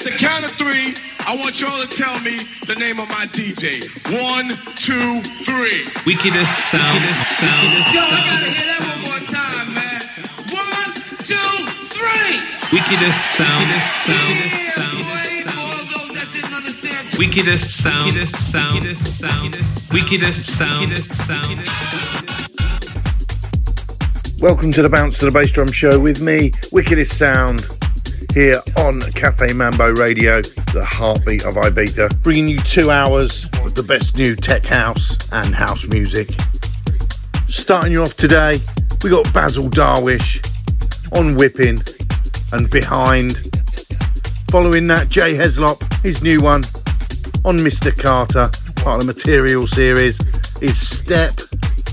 [0.00, 0.94] At the count of three,
[1.28, 3.84] I want y'all to tell me the name of my DJ.
[4.08, 5.92] One, two, three.
[6.06, 7.04] Wickedest sound.
[7.28, 7.68] sound.
[7.92, 10.00] Yo, I gotta hear that one more time, man.
[10.56, 10.96] One,
[11.28, 11.52] two,
[11.92, 12.40] three.
[12.72, 13.68] Wickedest sound.
[13.92, 14.40] sound.
[14.40, 15.04] Yeah, sound.
[15.04, 17.18] boy, for all those that didn't understand.
[17.18, 18.06] Wickedest sound.
[18.06, 18.72] Wickedest sound.
[19.92, 20.88] Wickedest sound.
[20.88, 21.60] Wickedest sound.
[24.40, 27.66] Welcome to the Bounce to the Bass Drum Show with me, Wickedest Sound,
[28.32, 30.42] here on Cafe Mambo Radio,
[30.72, 35.54] the heartbeat of Ibiza, bringing you two hours of the best new tech house and
[35.54, 36.28] house music.
[37.48, 38.60] Starting you off today,
[39.02, 40.44] we got Bassel Darwish
[41.16, 41.82] on Whipping
[42.52, 43.40] and Behind.
[44.50, 46.64] Following that, Jay Heslop, his new one
[47.44, 47.96] on Mr.
[47.96, 50.20] Carter, part of the Material series,
[50.60, 51.40] is Step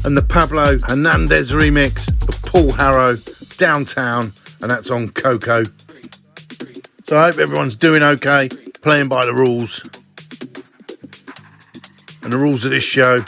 [0.04, 3.18] and the Pablo Hernandez remix of Paul Haro,
[3.58, 5.64] Downtown, and that's on Coco.
[7.08, 8.50] So I hope everyone's doing okay,
[8.82, 9.82] playing by the rules.
[12.22, 13.20] And the rules of this show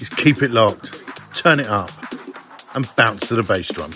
[0.00, 0.92] is keep it locked,
[1.32, 1.92] turn it up,
[2.74, 3.92] and bounce to the bass drum.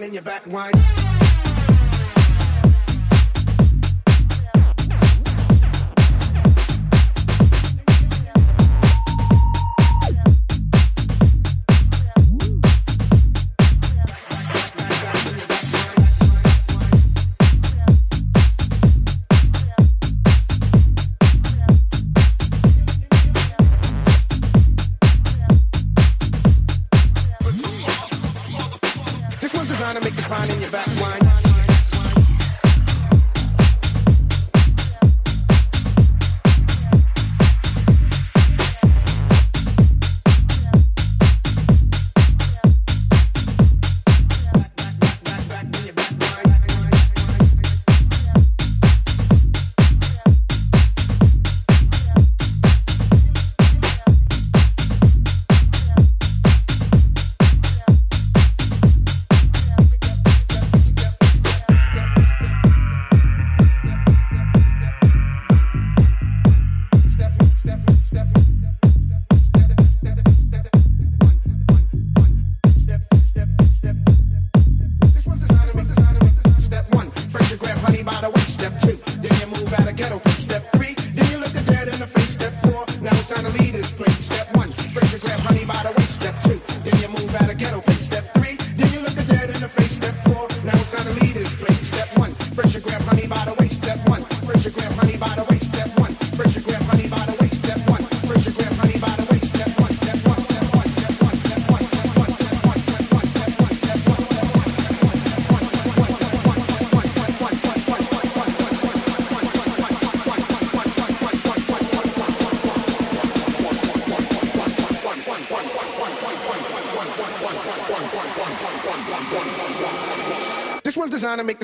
[0.00, 1.01] in your back wine.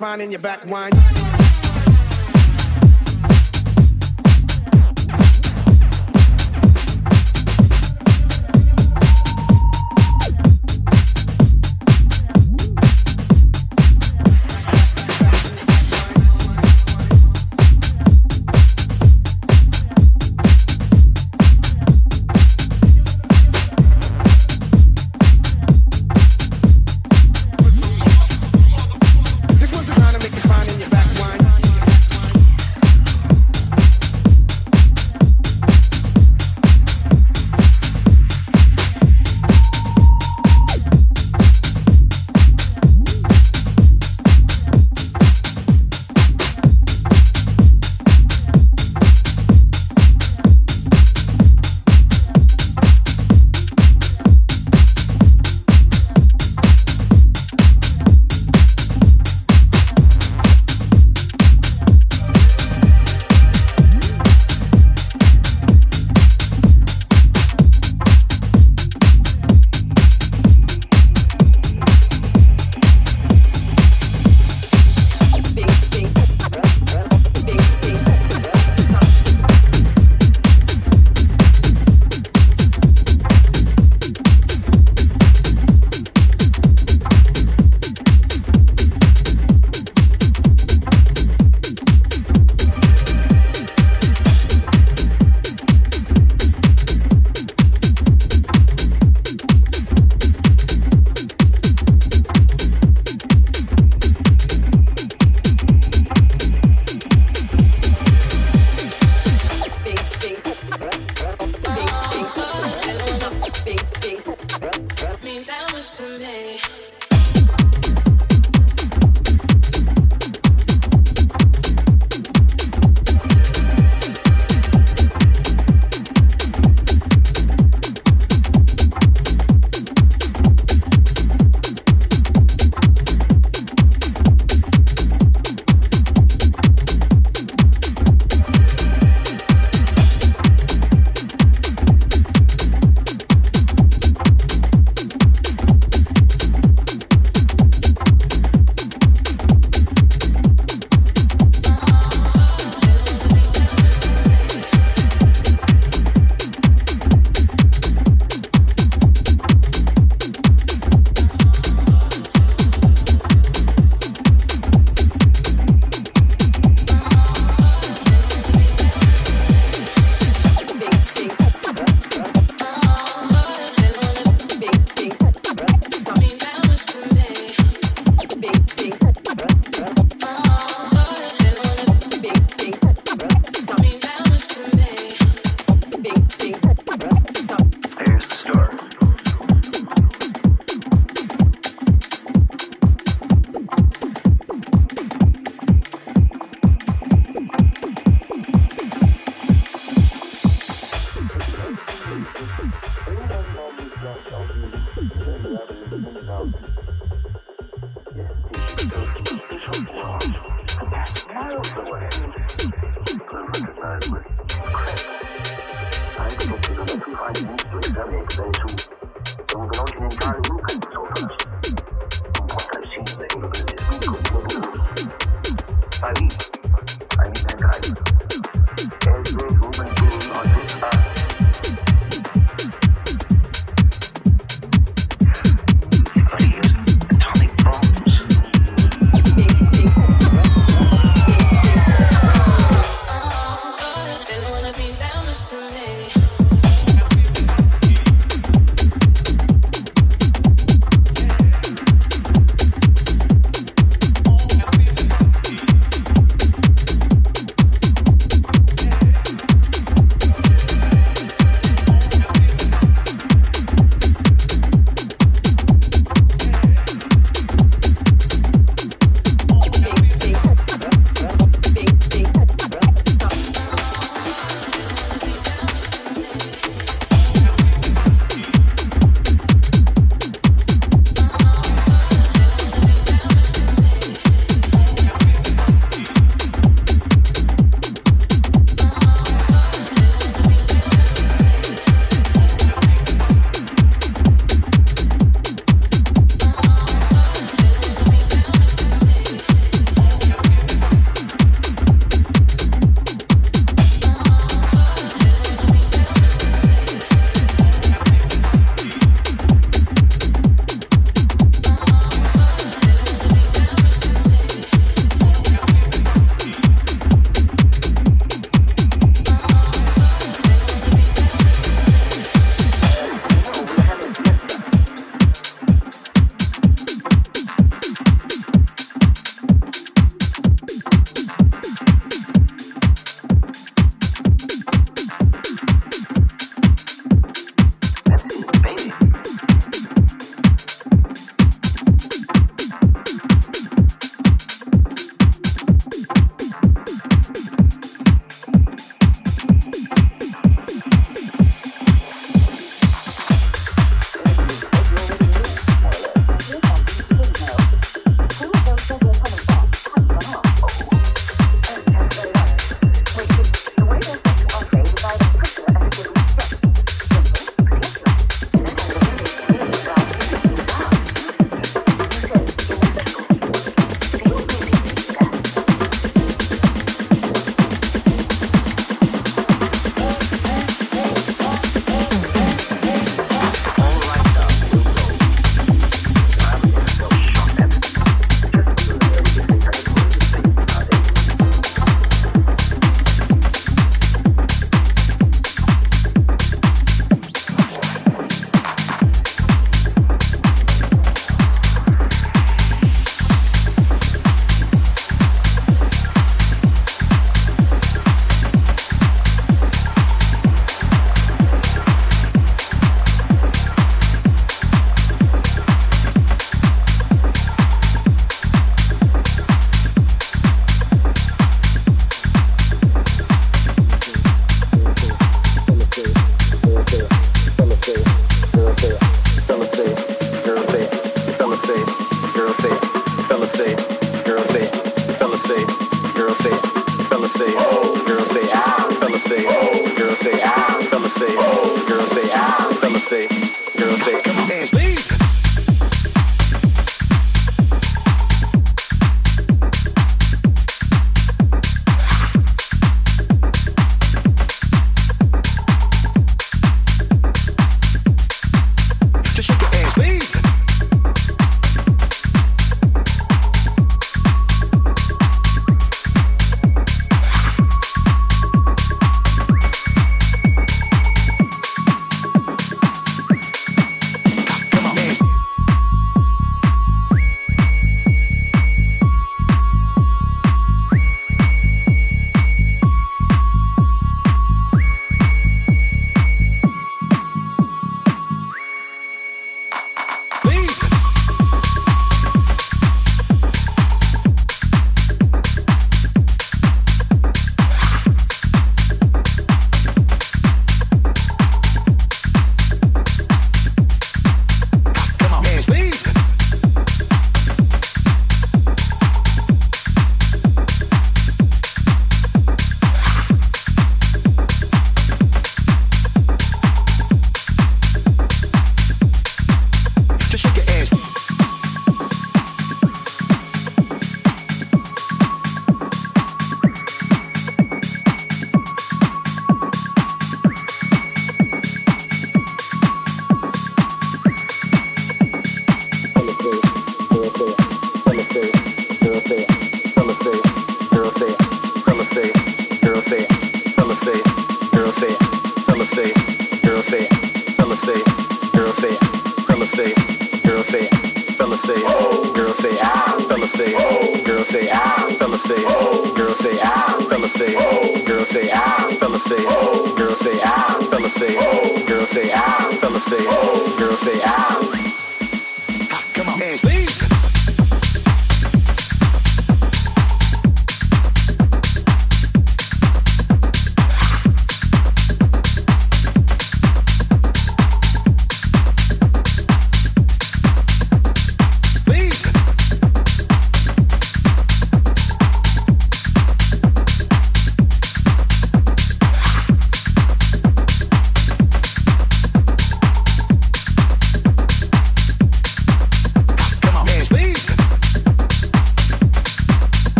[0.00, 1.09] spine in your back wine.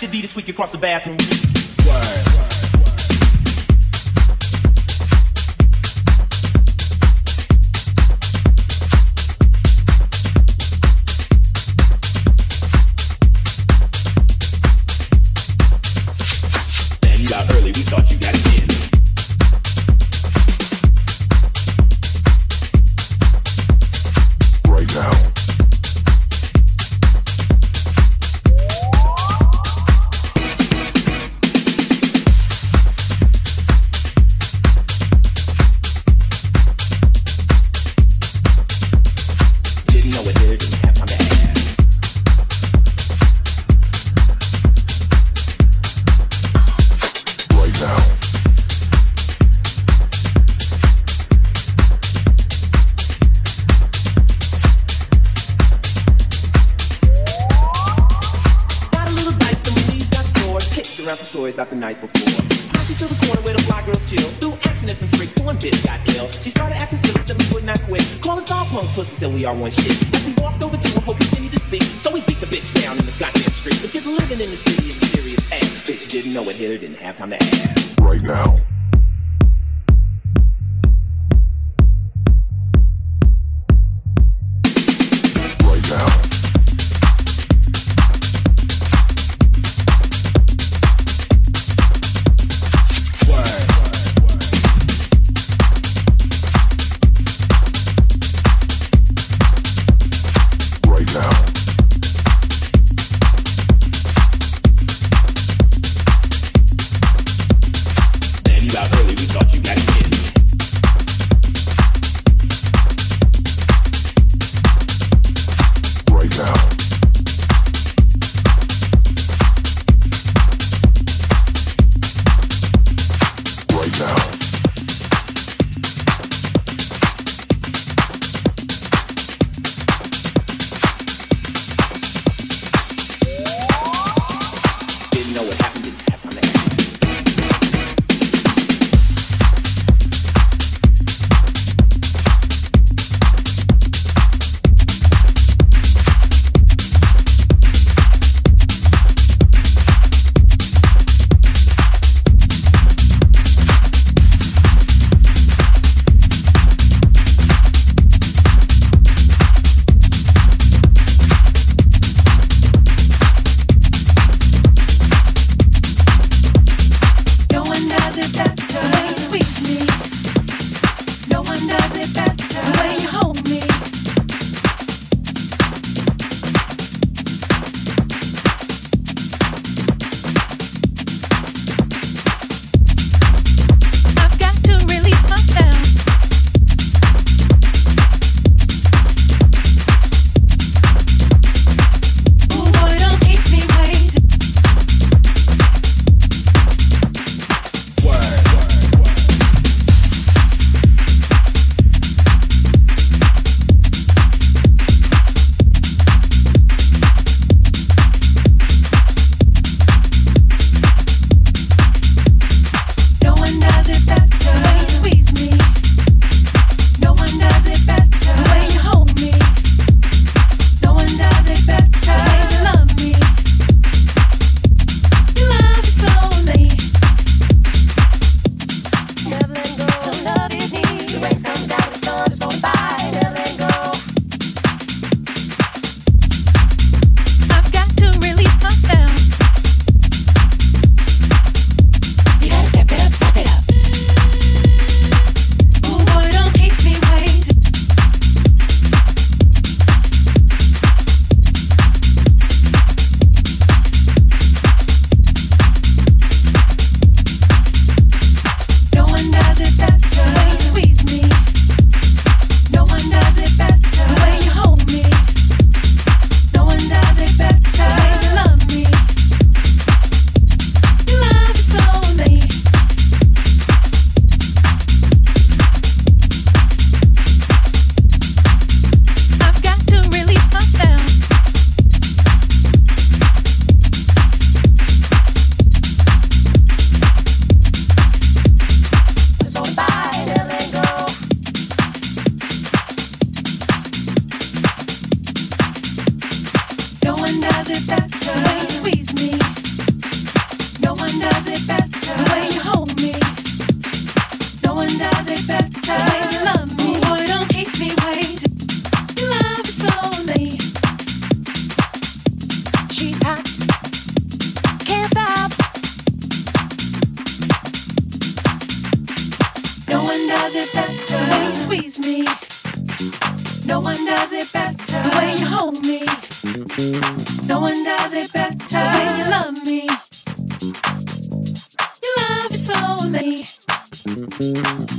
[0.00, 0.08] Door.
[0.08, 1.17] Fresh this week across the bathroom.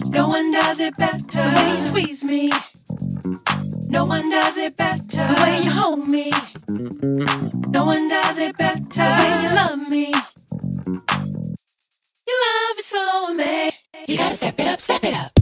[0.07, 1.19] No one does it better.
[1.19, 2.51] The way you squeeze me.
[3.89, 4.99] No one does it better.
[5.01, 6.31] The way you hold me.
[7.69, 8.79] No one does it better.
[8.81, 10.13] The way you love me.
[12.27, 13.73] Your love is so amazing.
[14.07, 15.38] You gotta step it up, step it up.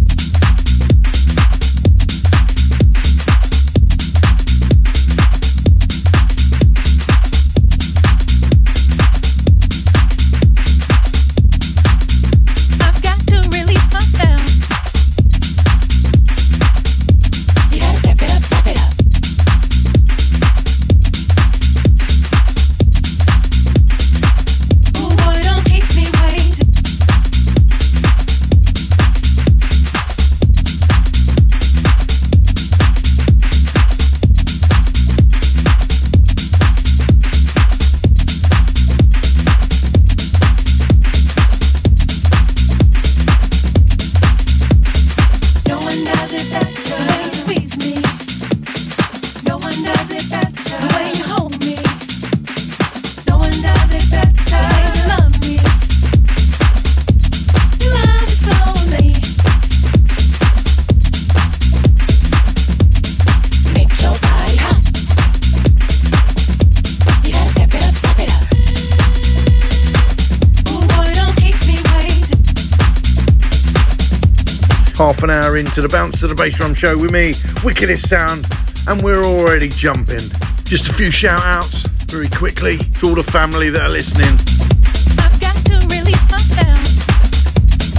[75.77, 78.47] to the Bounce to the Bass Drum Show with me, Wickedest Sound,
[78.87, 80.17] and we're already jumping.
[80.63, 84.33] Just a few shout outs very quickly to all the family that are listening.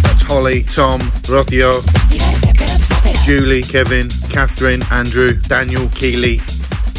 [0.03, 1.79] That's Holly, Tom, Rothio,
[3.25, 6.39] Julie, Kevin, Catherine, Andrew, Daniel, Keeley,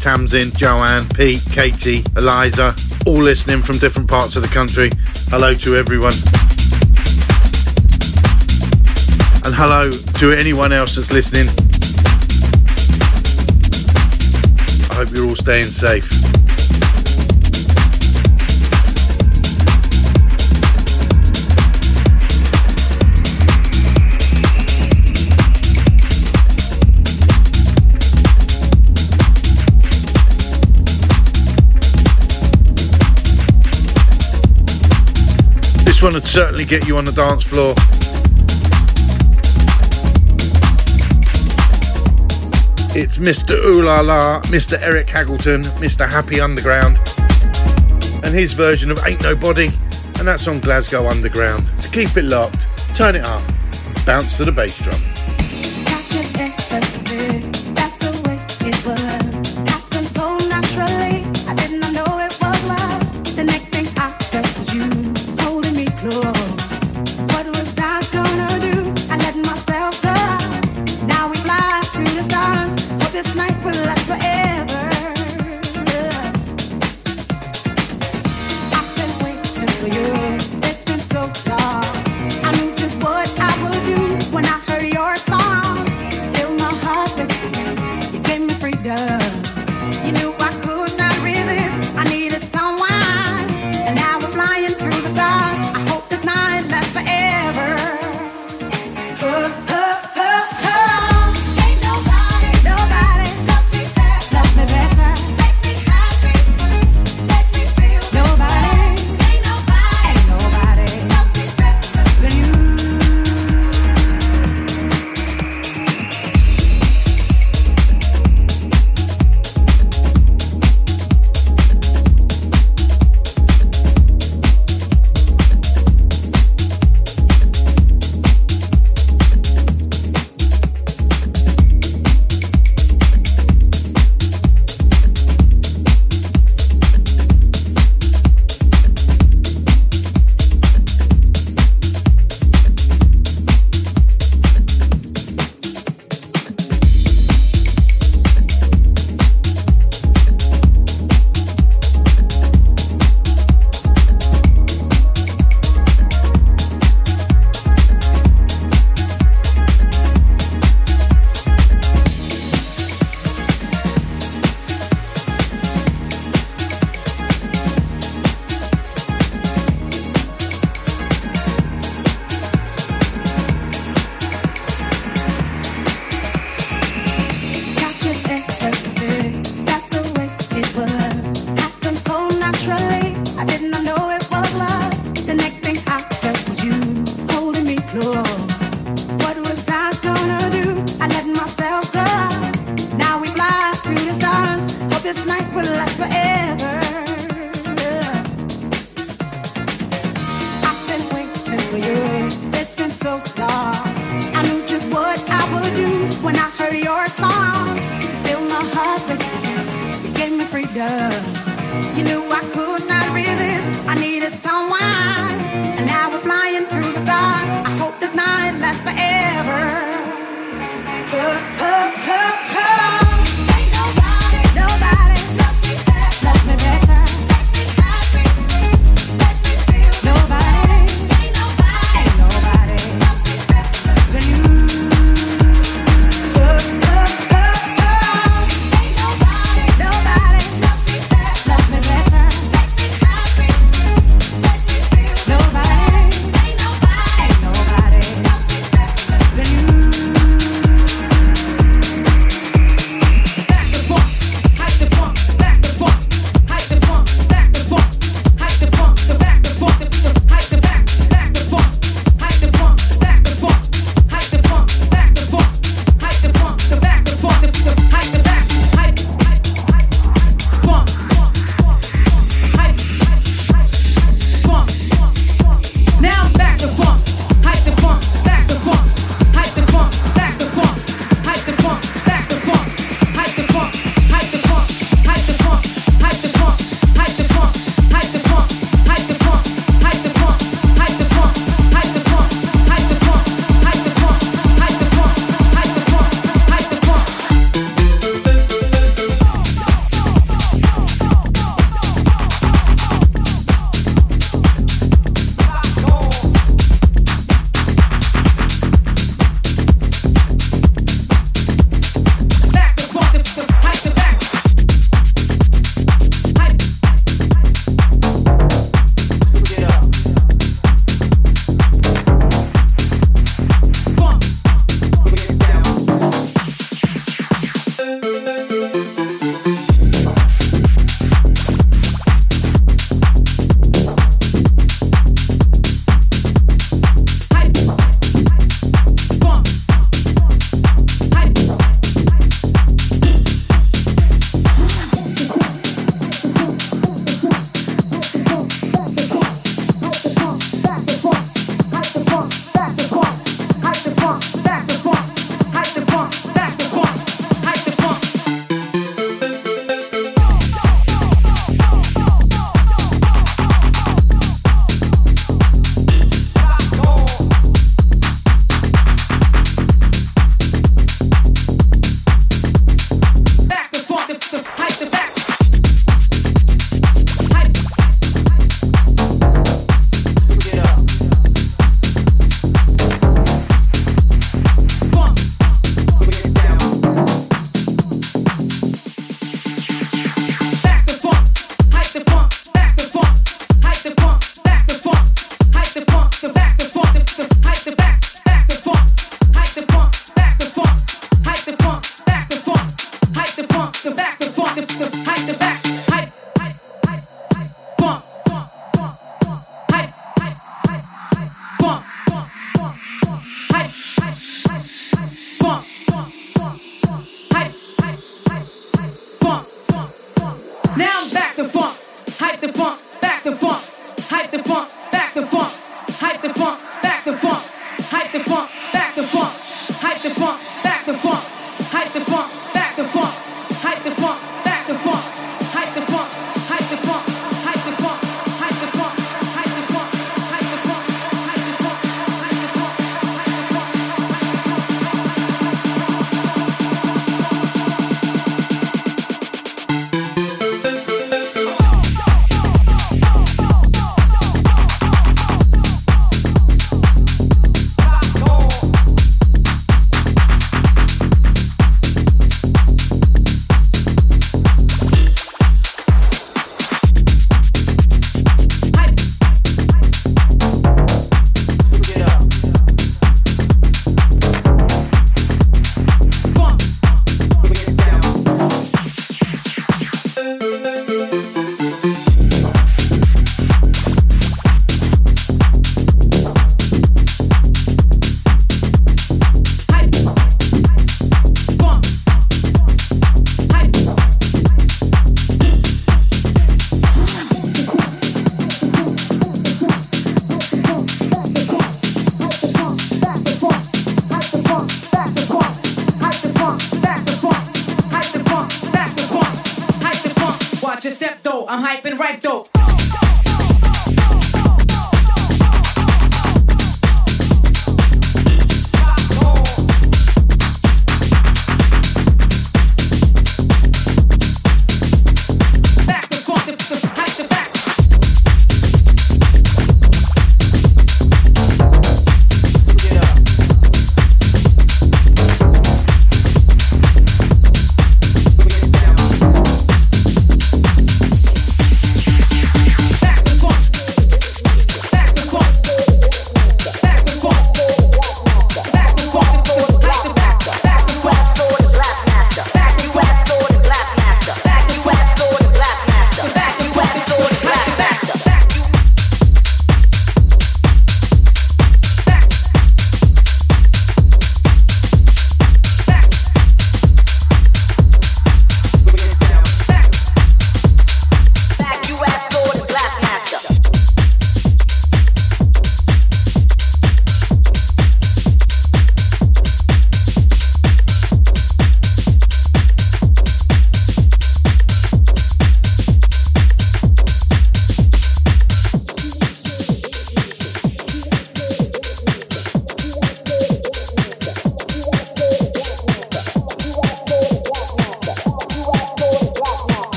[0.00, 2.74] Tamsin, Joanne, Pete, Katie, Eliza,
[3.06, 4.90] all listening from different parts of the country.
[5.30, 6.14] Hello to everyone.
[9.54, 11.48] and hello to anyone else that's listening.
[14.90, 16.08] I hope you're all staying safe.
[35.84, 37.74] This one would certainly get you on the dance floor.
[42.96, 43.56] It's Mr.
[43.56, 44.80] Ooh La La, Mr.
[44.80, 46.08] Erik Hagleton, Mr.
[46.08, 46.96] Happy Underground,
[48.22, 49.66] and his version of Ain't Nobody,
[50.16, 51.66] and that's on Glasgow Underground.
[51.82, 53.42] So keep it locked, turn it up,
[54.06, 55.03] bounce to the bass drum.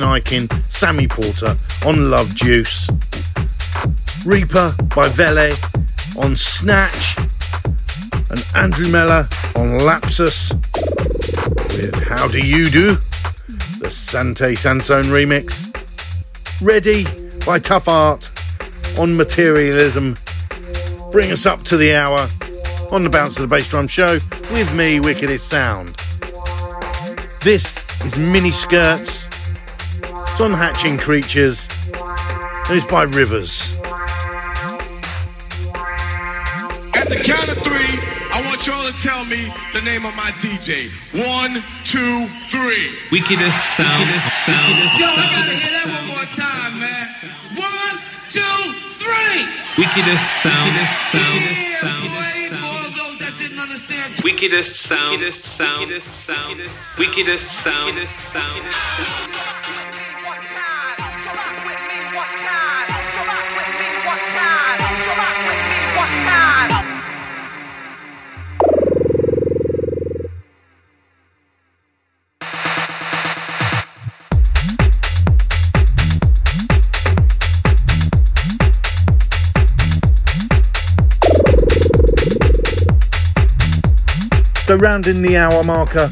[0.00, 2.88] Martin Sammy Porter on Love Juice.
[4.24, 5.54] Reaper by Vele
[6.16, 7.16] on Snatch.
[8.30, 10.52] And Andrew Meller on Lapsus
[11.76, 12.96] with How Do You Do?
[13.80, 15.70] The Sante Sansone remix.
[16.60, 17.04] Ready
[17.46, 18.30] by Tough Art
[18.98, 20.16] on Materialism.
[21.12, 22.28] Bring us up to the hour
[22.90, 24.18] on the Bounce of the Bass Drum Show
[24.50, 25.94] with me, Wickedest Sound.
[27.42, 29.13] This is Mini Skirts.
[30.34, 31.68] It's on Hatching Creatures.
[31.94, 33.70] And it's by Riverz.
[36.98, 37.94] At the count of three,
[38.34, 40.90] I want y'all to tell me the name of my DJ.
[41.14, 42.90] One, two, three.
[43.14, 44.10] Wickedest sound.
[44.10, 44.74] Wickedest sound.
[44.98, 47.06] Yo, I gotta hear that one more time, man.
[47.54, 47.94] One,
[48.34, 48.58] two,
[48.98, 49.46] three.
[49.78, 50.74] Wickedest sound.
[50.74, 51.30] Wickedest sound.
[51.30, 52.10] Yeah, sound.
[52.10, 53.38] boy, for all those that.
[54.24, 55.10] Wickedest sound.
[55.14, 55.78] Wickedest sound.
[55.78, 56.58] Wickedest sound.
[56.98, 57.94] Wickedest sound.
[57.94, 59.53] Wickedest sound.
[84.64, 86.08] So rounding the hour marker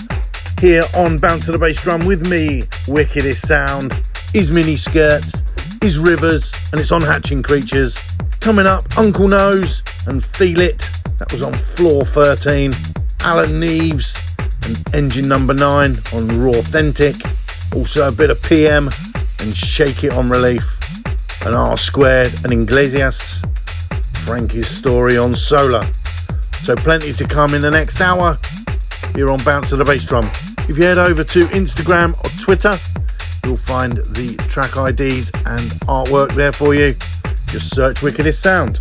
[0.61, 3.99] here on Bounce to the Bass Drum with me, Wickedest Sound,
[4.35, 5.43] is Mini Skirts,
[5.83, 7.99] is Riverz, and it's on Hatching Creatures.
[8.41, 10.87] Coming up, Uncle Knows and Feel It,
[11.19, 12.73] that was on Floor 13.
[13.21, 14.23] Alan Nieves
[14.67, 17.17] and Engine Number 9 on Raw Authentic.
[17.75, 18.93] Also a bit of Piem
[19.41, 20.63] and Shake It on Relief.
[21.47, 23.41] And R Squared and Iglesias.
[24.27, 25.87] Frankie's story on Solar.
[26.63, 28.39] So plenty to come in the next hour
[29.17, 30.31] here on Bounce to the Bass Drum.
[30.69, 32.79] If you head over to Instagram or Twitter,
[33.45, 36.95] you'll find the track IDs and artwork there for you.
[37.49, 38.79] Just search Wickedest Sound.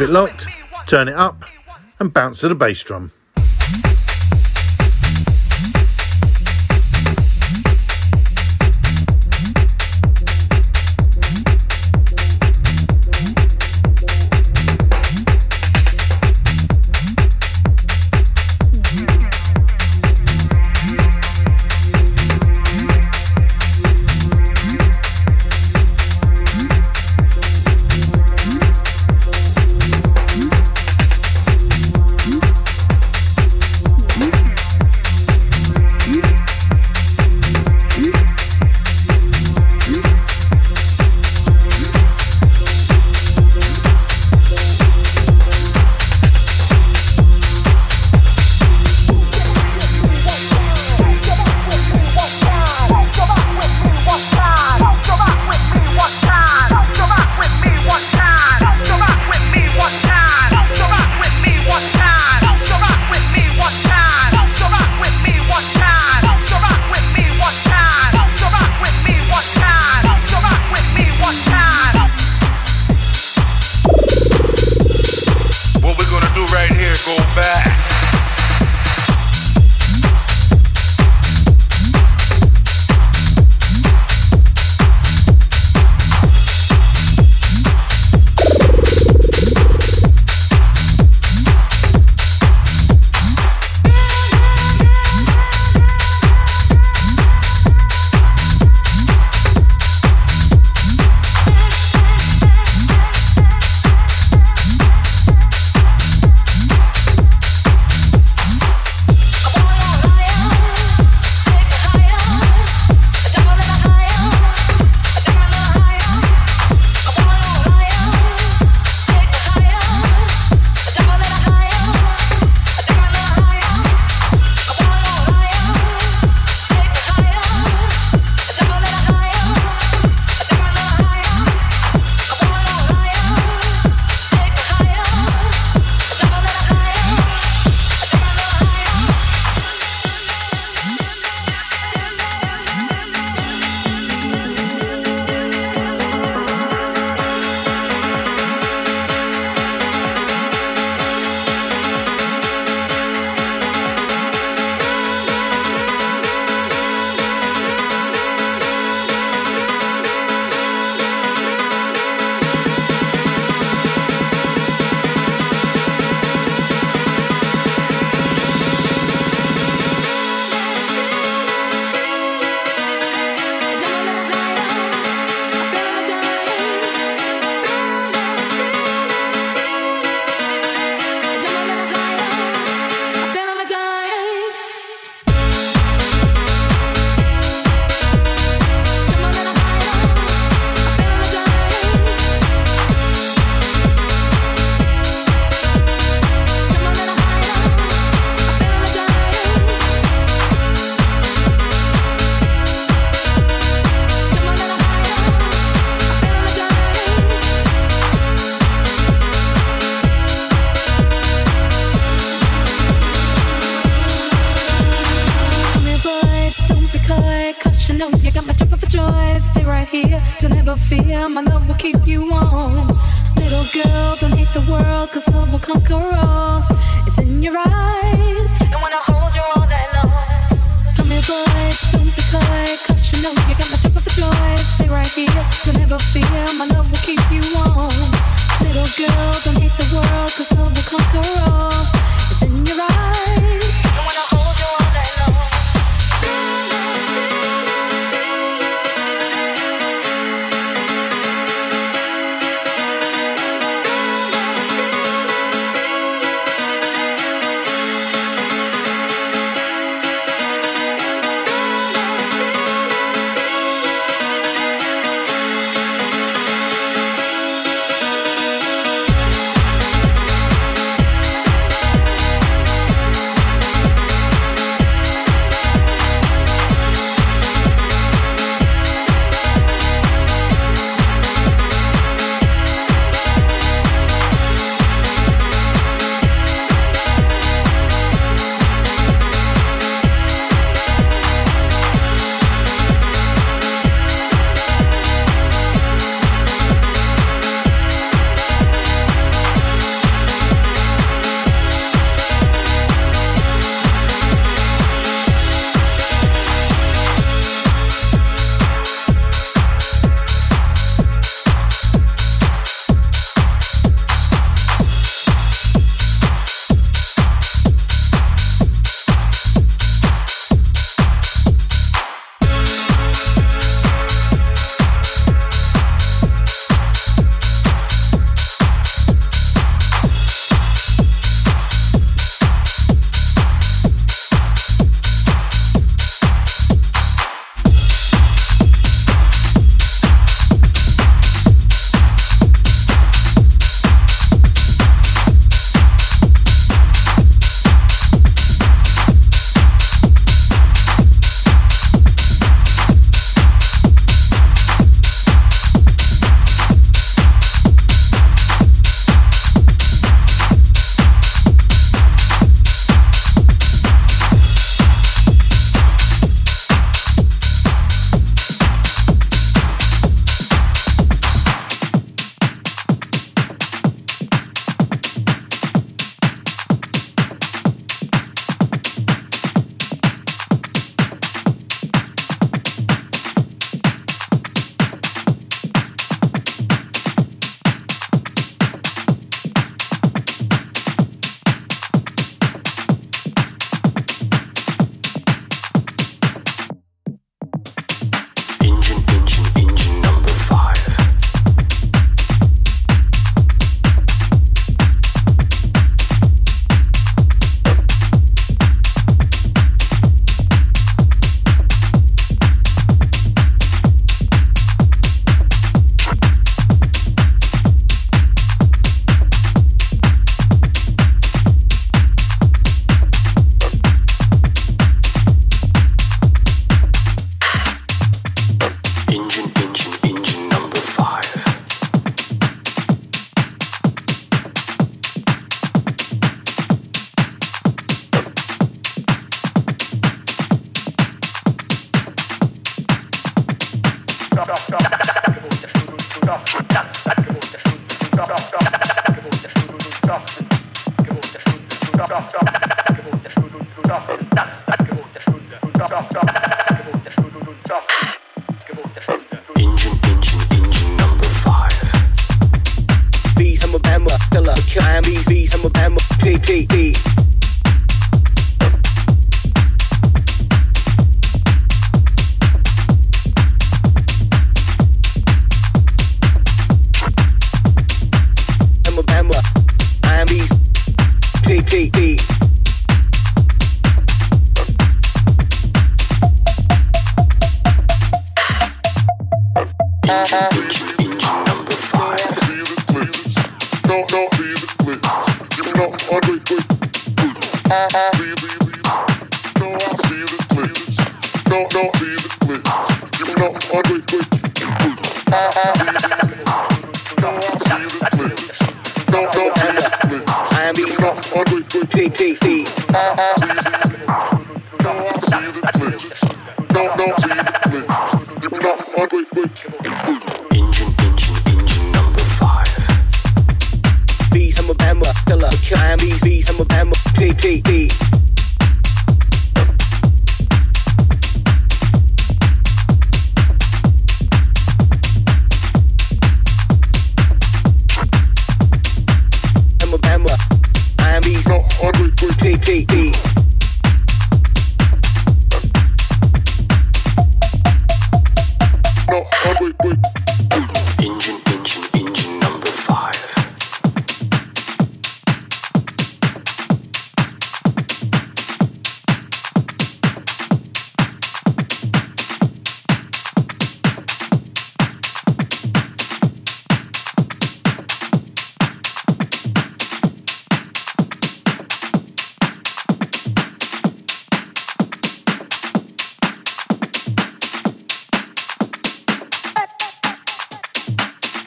[0.00, 0.46] Keep it locked,
[0.86, 1.44] turn it up,
[1.98, 3.12] and bounce to the bass drum.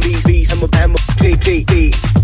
[0.00, 2.19] Grammys, B's, I'm a, I'm a, P, P, P.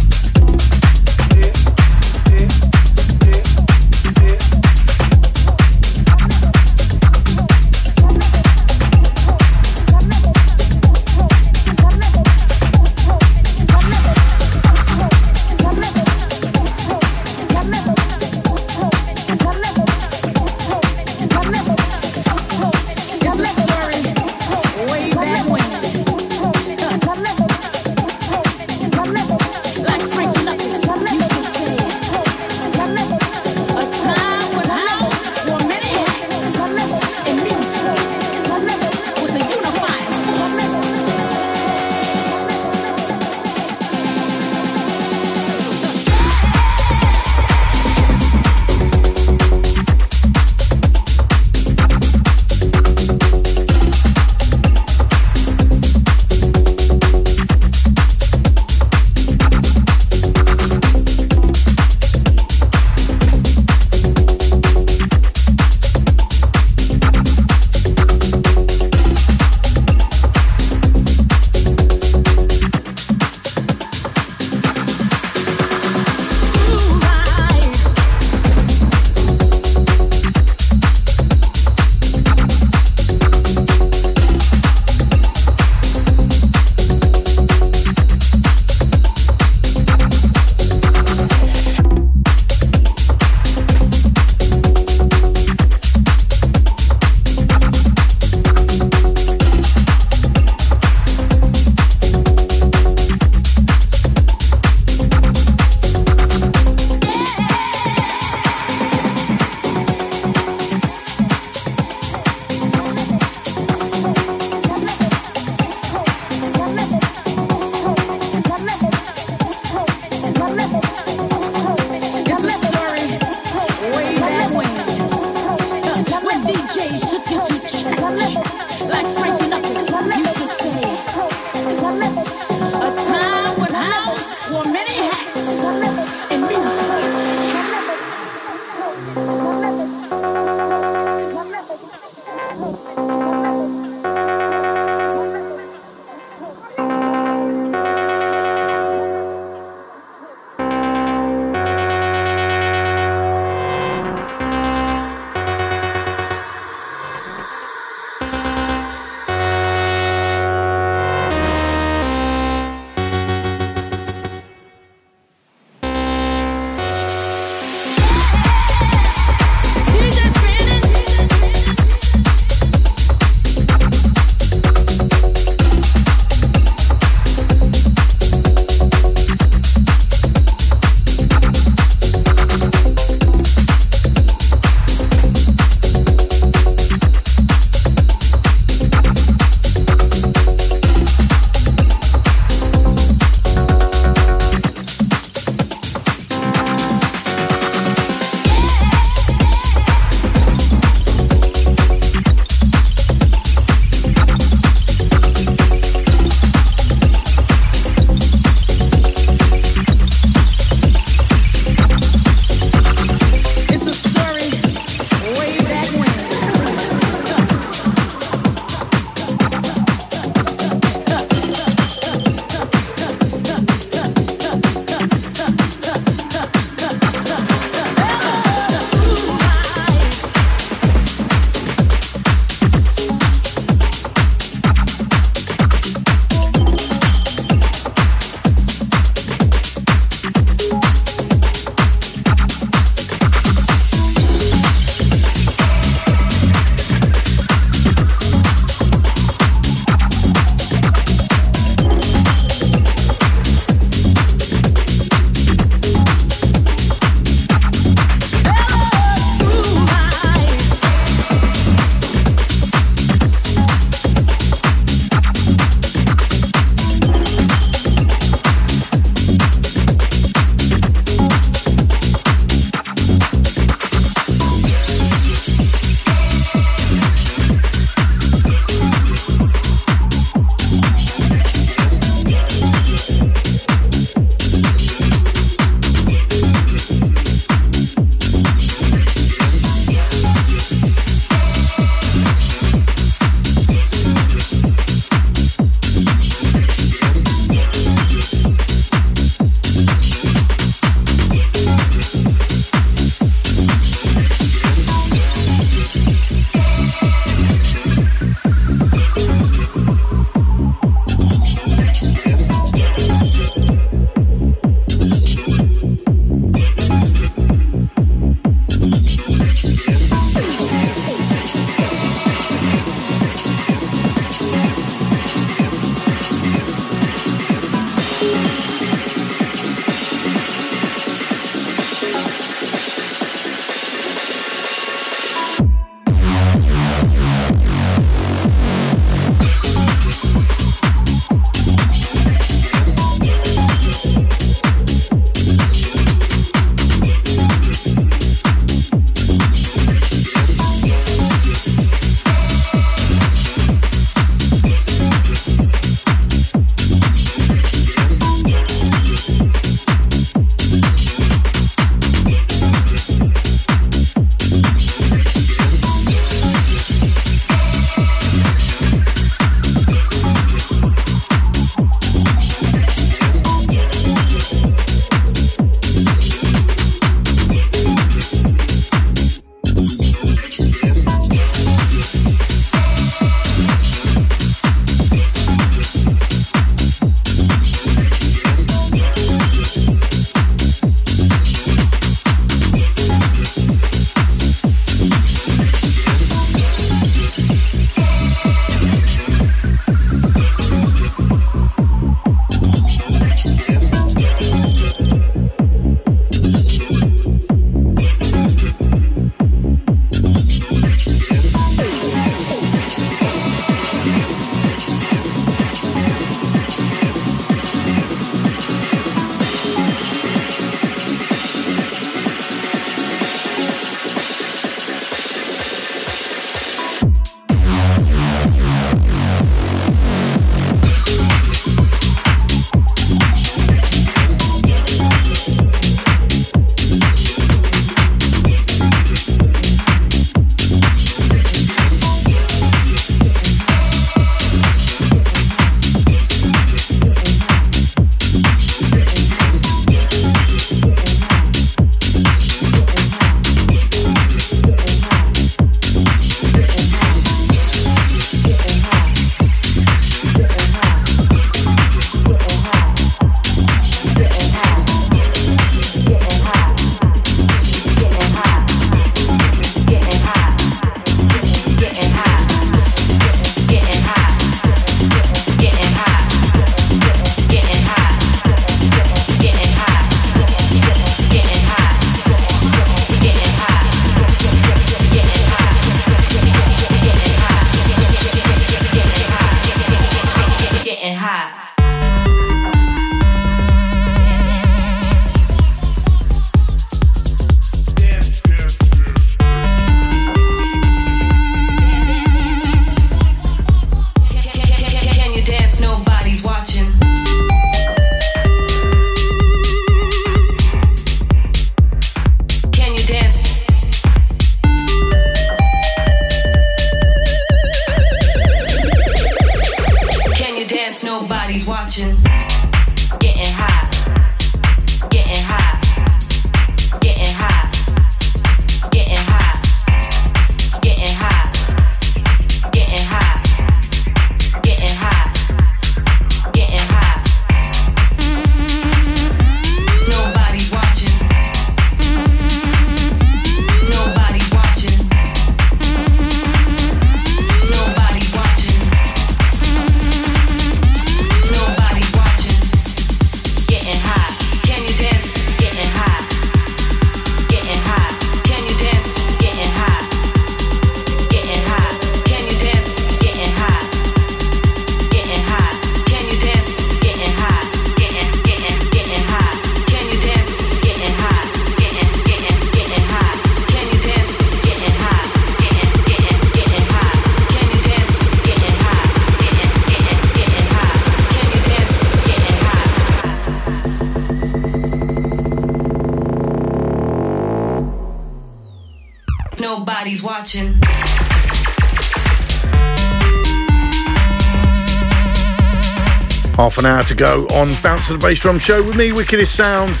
[596.78, 599.52] Half an hour to go on Bounce to the Bass Drum Show with me, Wickedest
[599.52, 600.00] Sound.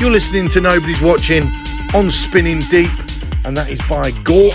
[0.00, 1.44] You're listening to Nobody's Watching
[1.94, 2.90] on Spinning Deep,
[3.44, 4.54] and that is by GAWP.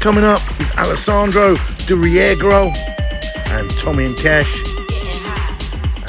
[0.00, 1.54] Coming up is Alessandro
[1.86, 2.70] Diruggiero
[3.46, 4.52] and Tomi and Kesh,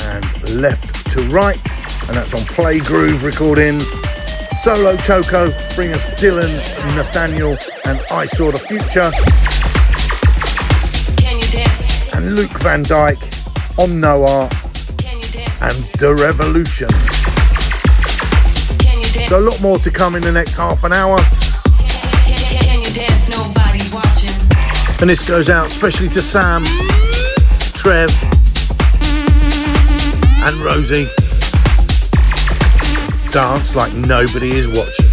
[0.09, 1.55] and Left to Right,
[2.09, 3.89] and that's on Play Groove Recordings.
[4.61, 6.51] Solo Toko bring us Dillon,
[6.97, 9.09] Nathaniel, and I Saw the Future.
[12.13, 13.31] And Luuk Van Dijk
[13.77, 14.64] on Noah and
[15.97, 16.89] The Revolution.
[19.29, 21.17] So a lot more to come in the next half an hour.
[22.93, 23.29] Dance?
[25.01, 26.63] And this goes out especially to Sam,
[27.73, 28.11] Trev,
[30.43, 31.07] and Rosie.
[33.31, 35.04] Dance like nobody is watching.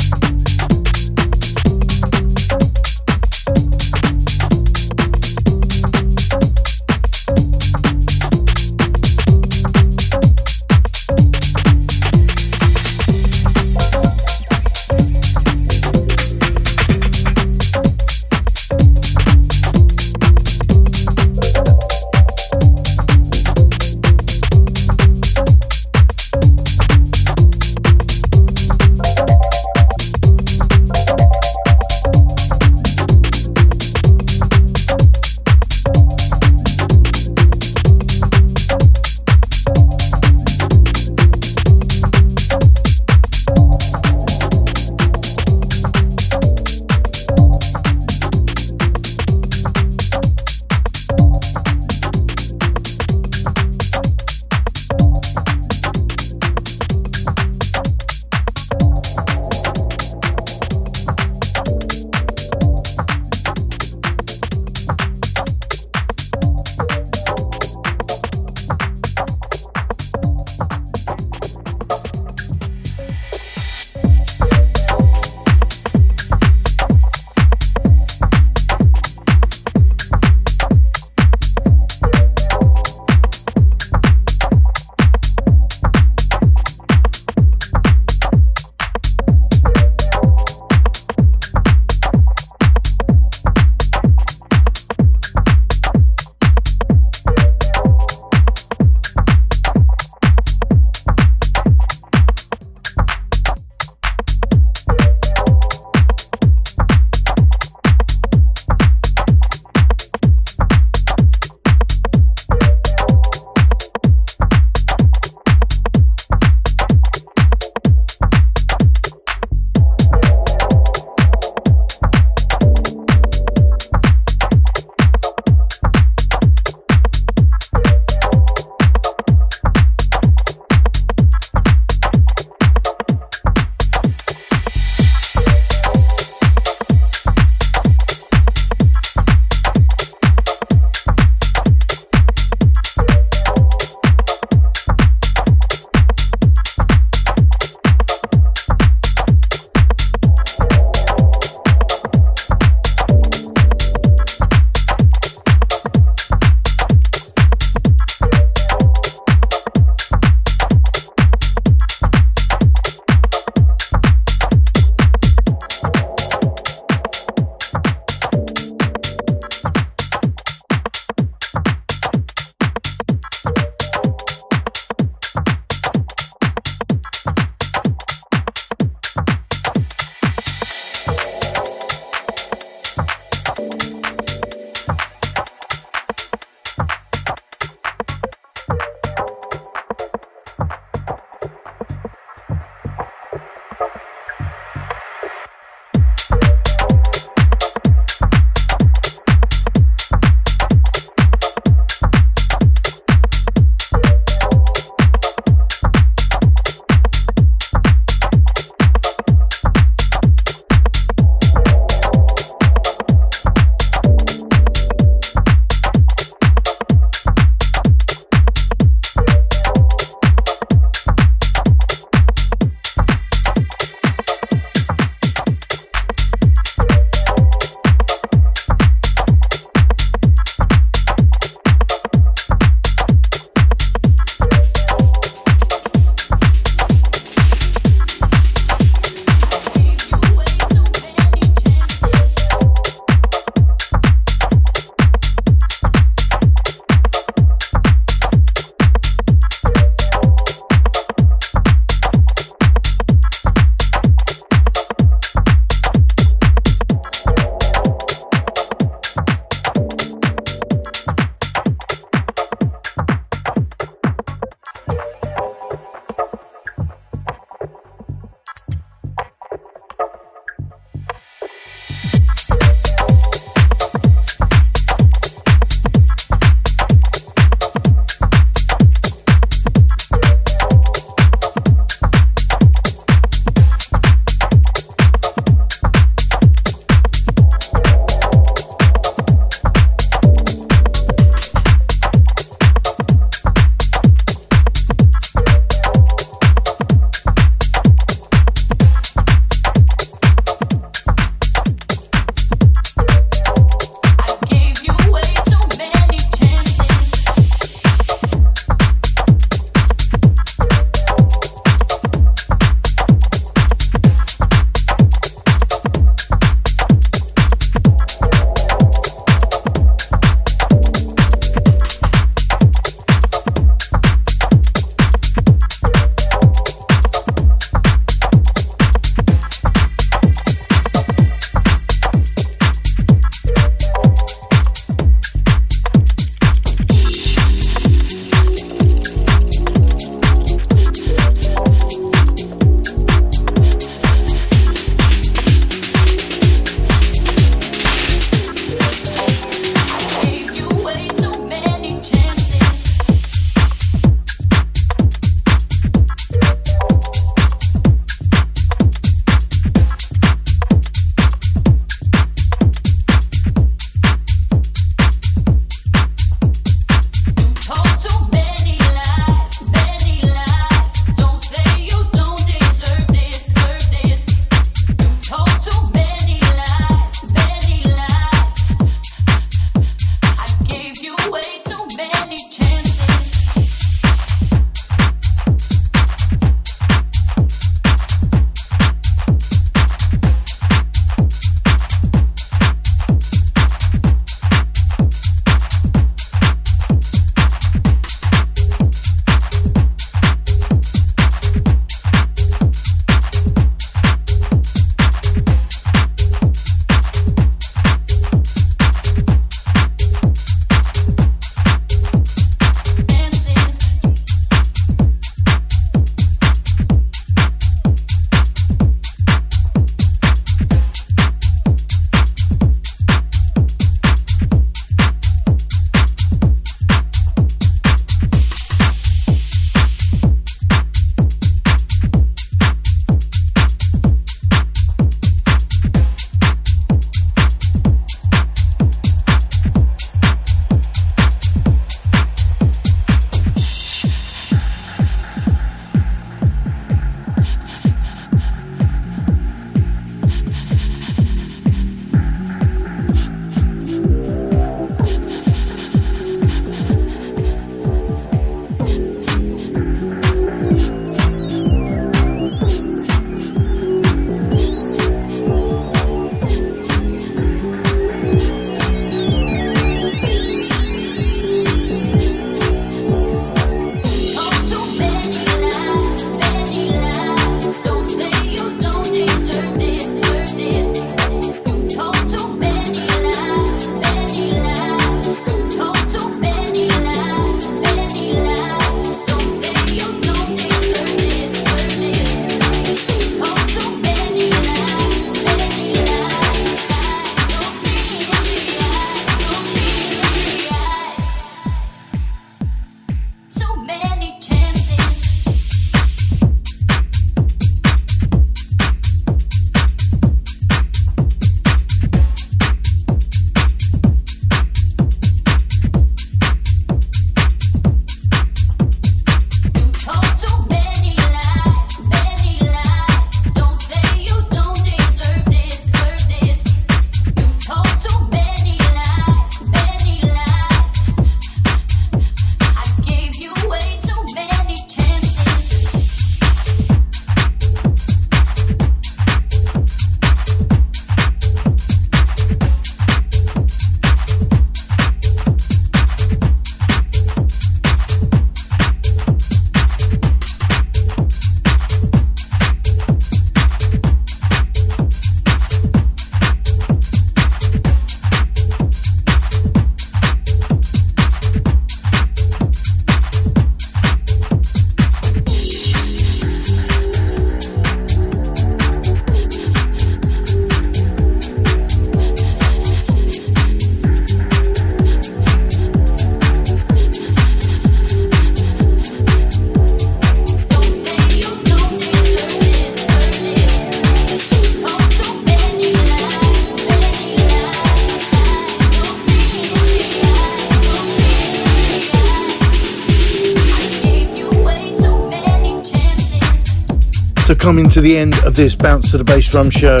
[597.70, 600.00] Coming to the end of this Bounce to the Bass Drum show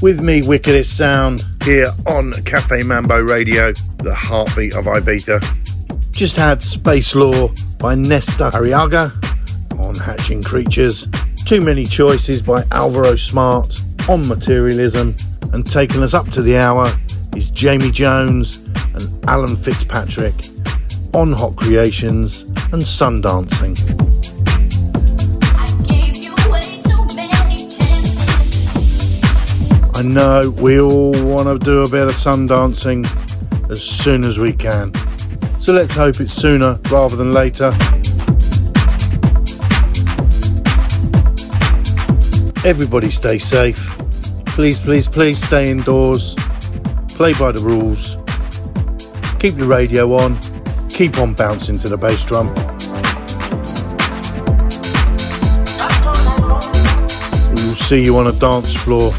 [0.00, 5.42] with me, Wickedest Sound, here on Cafe Mambo Radio, the heartbeat of Ibiza.
[6.12, 7.48] Just had Space Law
[7.80, 9.10] by Nestor Arriaga
[9.80, 11.08] on Hatching Creatures.
[11.44, 15.16] Too Many Choices by Alvaro Smart on Materialism.
[15.52, 16.86] And taking us up to the hour
[17.34, 18.58] is Jamie Jones
[18.94, 20.34] and Alan Fitzpatrick
[21.14, 23.97] on Hot Creations and Sundancing.
[29.98, 33.04] I know we all want to do a bit of sun dancing
[33.68, 34.94] as soon as we can.
[35.56, 37.72] So let's hope it's sooner rather than later.
[42.64, 43.98] Everybody stay safe.
[44.46, 46.36] Please, please, please stay indoors.
[47.16, 48.14] Play by the rules.
[49.40, 50.38] Keep the radio on.
[50.90, 52.46] Keep on bouncing to the bass drum.
[57.56, 59.12] We will see you on a dance floor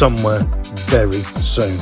[0.00, 0.40] somewhere
[0.88, 1.78] very soon.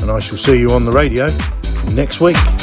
[0.00, 1.26] And I shall see you on the radio
[1.92, 2.59] next week.